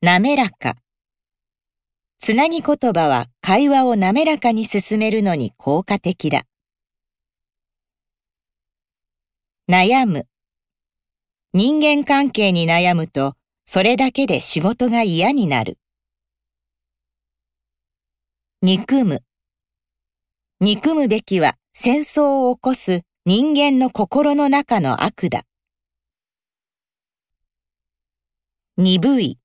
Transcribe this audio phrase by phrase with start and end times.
[0.00, 0.76] 滑らか。
[2.20, 6.44] つなぎ言葉は会話を滑らかに進めるのに効果的だ。
[9.68, 10.28] 悩む。
[11.52, 13.34] 人間関係に悩むと、
[13.64, 15.78] それだけで仕事が嫌になる。
[18.62, 19.24] 憎む。
[20.60, 25.42] 憎むべきは戦争を起こす人間の心の中の悪だ。
[28.76, 29.37] 鈍い。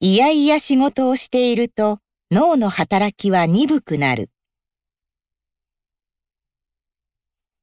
[0.00, 1.98] いやいや仕事をしていると
[2.30, 4.30] 脳の働きは鈍くなる。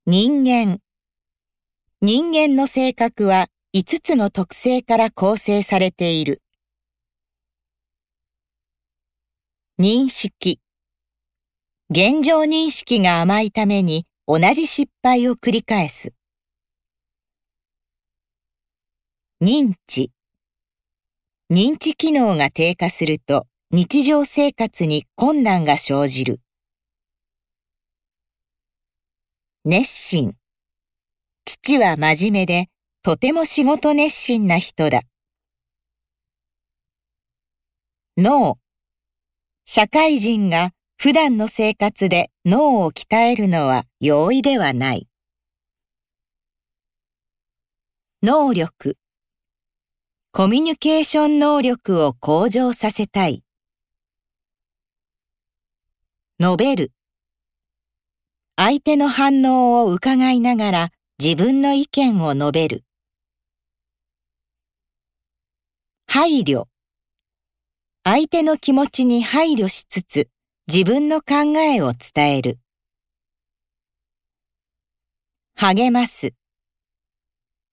[0.05, 0.79] 人間。
[2.01, 6.41] 人間の性格は5つの特性から構成されている。
[9.79, 10.59] 認識。
[11.89, 16.13] 現状認識が甘いために同じ失敗を繰り返す。
[19.41, 20.14] 認知。
[21.51, 26.41] 認知機能が低下すると日常生活に困難が生じる。
[29.63, 30.33] 熱心。
[31.45, 32.69] 父は真面目で
[33.03, 35.01] とても仕事熱心な人だ。
[38.17, 38.57] 脳。
[39.65, 45.07] 社会人が普段の生活で脳を鍛えるのは容易ではない。
[48.23, 48.97] 能力。
[50.37, 53.41] コミュニケーション能力を向上させたい。
[56.41, 56.91] 述べる。
[58.57, 60.91] 相手の反応を伺いながら
[61.23, 62.83] 自分の意見を述べる。
[66.05, 66.65] 配慮。
[68.03, 70.27] 相手の気持ちに配慮しつつ
[70.67, 72.59] 自分の考えを伝える。
[75.55, 76.33] 励ます。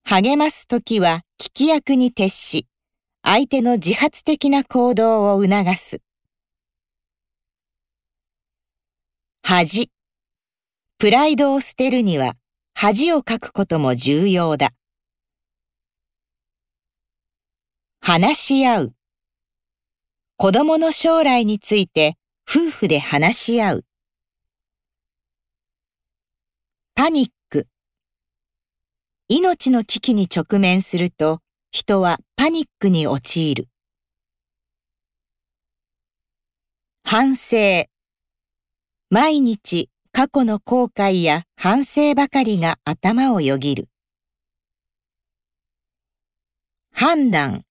[0.05, 2.67] 励ますときは聞き役に徹し、
[3.21, 6.01] 相手の自発的な行動を促す。
[9.41, 9.91] 恥。
[10.99, 12.37] プライドを捨てるには
[12.73, 14.71] 恥をかくことも重要だ。
[17.99, 18.93] 話し合う。
[20.37, 22.15] 子供の将来について
[22.49, 23.85] 夫婦で話し合う。
[26.95, 27.42] パニック。
[29.35, 31.39] 命の危機に直面すると
[31.71, 33.67] 人はパニックに陥る。
[37.03, 37.87] 反省。
[39.09, 43.89] 毎日過去の後悔や反省ばかりが頭をよぎる。
[46.91, 47.63] 判断。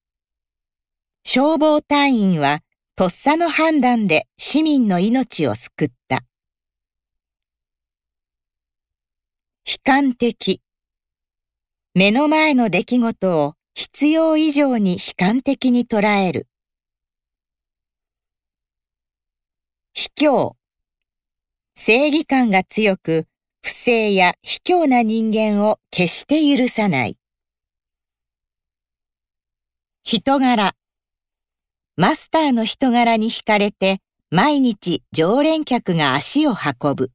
[1.25, 2.59] 消防隊員は
[2.97, 6.25] とっさの判断で市民の命を救った。
[9.65, 10.62] 悲観的。
[11.95, 16.49] 目の前の出来事を必要以上に悲観的に捉える。
[19.93, 20.55] 卑怯。
[21.75, 23.27] 正義感が強く、
[23.61, 27.19] 不正や卑怯な人間を決して許さない。
[30.03, 30.75] 人柄。
[31.97, 34.01] マスターの人柄に惹かれて、
[34.31, 37.11] 毎日常連客が足を運ぶ。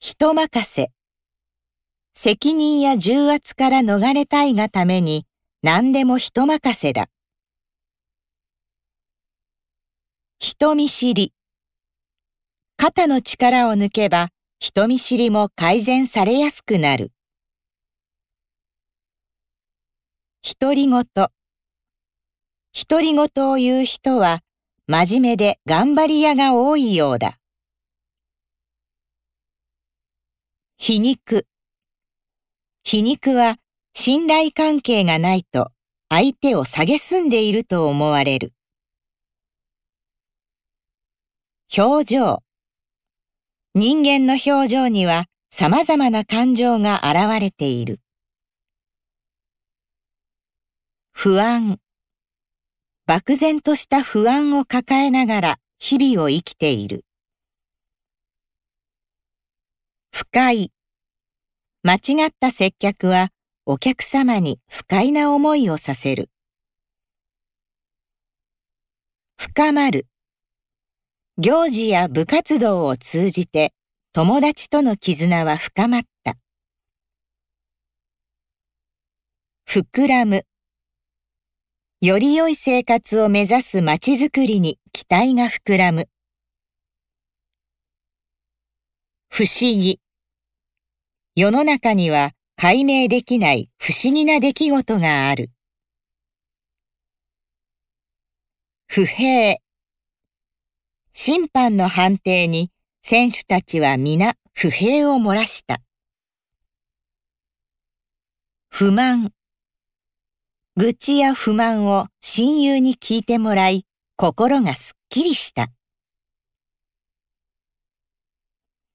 [0.00, 0.90] 人任せ。
[2.22, 5.24] 責任や重圧から逃れたいがために
[5.62, 7.06] 何でも人任せだ。
[10.38, 11.32] 人見知り。
[12.76, 14.28] 肩の力を抜けば
[14.58, 17.10] 人見知りも改善されやすくなる。
[20.60, 21.06] 独り言。
[21.06, 21.30] 独
[23.00, 24.40] り言を言う人は
[24.86, 27.38] 真面目で頑張り屋が多いようだ。
[30.76, 31.46] 皮肉。
[32.82, 33.56] 皮肉は
[33.94, 35.70] 信頼関係がないと
[36.08, 38.54] 相手を蔑んでいると思われる。
[41.76, 42.42] 表情。
[43.74, 48.00] 人間の表情には様々な感情が現れている。
[51.12, 51.78] 不安。
[53.06, 57.04] 漠然とした不安を抱えながら日々を生きている。
[60.12, 60.72] 不快。
[61.82, 63.30] 間違った接客は
[63.64, 66.28] お客様に不快な思いをさせる。
[69.38, 70.06] 深まる。
[71.38, 73.72] 行事や部活動を通じて
[74.12, 76.36] 友達との絆は深まった。
[79.66, 80.44] 膨らむ。
[82.02, 86.10] より良い生活を目指す街づくりに期待が膨らむ。
[89.30, 89.98] 不思議。
[91.36, 95.50] 世の中には解明できない不思議な出来事がある。
[98.88, 99.58] 不平。
[101.12, 102.72] 審判の判定に
[103.02, 105.80] 選手たちは皆不平を漏らした。
[108.68, 109.32] 不満。
[110.76, 113.86] 愚痴や不満を親友に聞いてもらい、
[114.16, 115.68] 心がすっきりした。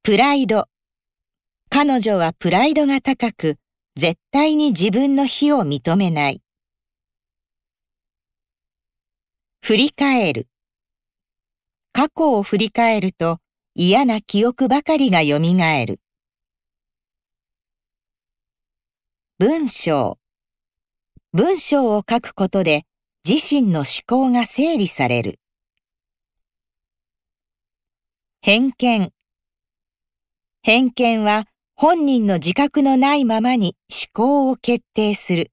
[0.04, 0.68] プライド。
[1.78, 3.58] 彼女はプライドが高く、
[3.98, 6.42] 絶対に自分の非を認めない。
[9.62, 10.48] 振り返る。
[11.92, 13.40] 過去を振り返ると
[13.74, 15.38] 嫌な記憶ばかりが蘇
[15.86, 16.00] る。
[19.38, 20.18] 文章。
[21.34, 22.86] 文章を書くことで
[23.28, 25.42] 自身の思考が整理される。
[28.42, 29.12] 偏見。
[30.62, 31.46] 偏見は
[31.78, 35.52] 本人の自覚のないままに思考を決定する。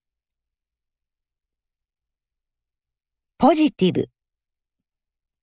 [3.38, 4.08] ポジティブ。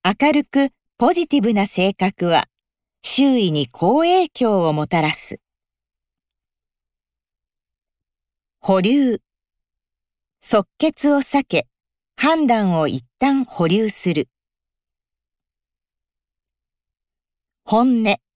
[0.05, 2.45] 明るくポジティブな性格は
[3.01, 5.41] 周囲に好影響をもたらす。
[8.61, 9.19] 保留。
[10.39, 11.67] 即決を避け、
[12.15, 14.29] 判断を一旦保留する。
[17.65, 18.28] 本音。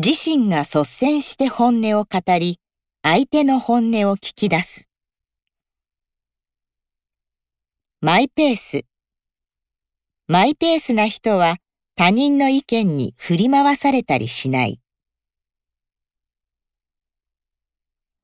[0.00, 2.60] 自身が率先して本音を語り、
[3.02, 4.88] 相手の本音を聞き出す。
[8.00, 8.84] マイペース。
[10.28, 11.56] マイペースな人は
[11.96, 14.80] 他人の意見に振り回されたりしない。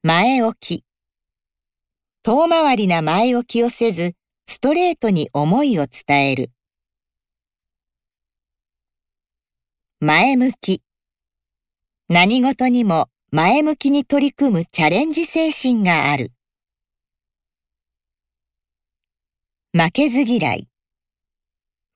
[0.04, 0.84] 前置き。
[2.22, 4.14] 遠回りな前置きをせず、
[4.46, 6.52] ストレートに思いを伝える。
[9.98, 10.84] 前向き。
[12.10, 16.32] 何事にも前向きに取り組むチャレンジ精神がある。
[19.72, 20.68] 負けず嫌い。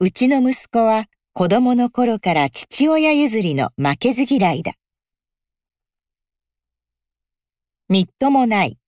[0.00, 4.72] うちの息子は子供の頃から父親譲りの負けず嫌いだ。
[7.90, 8.78] みっともない。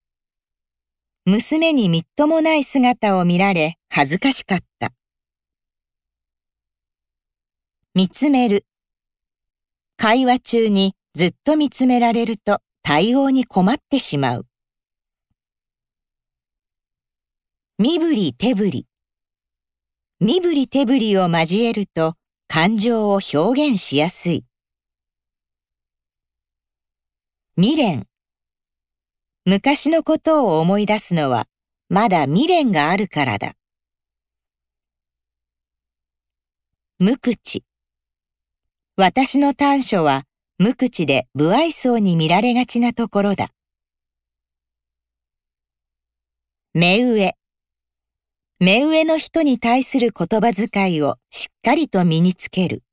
[1.25, 4.91] 娘にみっともない姿を見られ恥ずかしかった。
[7.93, 8.65] 見つめる。
[9.97, 14.45] 会話中にずっと見つめられると対応に困ってしまう。
[17.77, 18.87] 身振り手振り。
[20.21, 22.15] 身振り手振りを交えると
[22.47, 24.45] 感情を表現しやすい。
[27.57, 28.07] 未練。
[29.43, 31.47] 昔のことを思い出すのは
[31.89, 33.55] まだ未練があるからだ。
[36.99, 37.65] 無口。
[38.95, 40.23] 私の短所は
[40.63, 43.49] 無口で不愛想に見られがちなところだ。
[46.75, 47.33] 目上。
[48.59, 52.83] 目上の人に対する言葉遣いをしっかりと身につける。